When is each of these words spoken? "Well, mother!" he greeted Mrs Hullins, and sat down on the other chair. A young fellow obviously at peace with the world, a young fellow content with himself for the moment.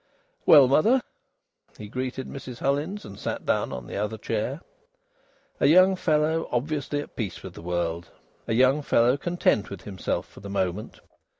"Well, 0.47 0.67
mother!" 0.67 1.03
he 1.77 1.87
greeted 1.87 2.27
Mrs 2.27 2.57
Hullins, 2.57 3.05
and 3.05 3.19
sat 3.19 3.45
down 3.45 3.71
on 3.71 3.85
the 3.85 3.97
other 3.97 4.17
chair. 4.17 4.61
A 5.59 5.67
young 5.67 5.95
fellow 5.95 6.49
obviously 6.51 7.01
at 7.01 7.15
peace 7.15 7.43
with 7.43 7.53
the 7.53 7.61
world, 7.61 8.09
a 8.47 8.53
young 8.55 8.81
fellow 8.81 9.15
content 9.15 9.69
with 9.69 9.83
himself 9.83 10.27
for 10.27 10.39
the 10.39 10.49
moment. 10.49 11.01